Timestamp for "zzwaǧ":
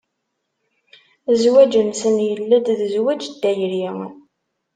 2.89-3.21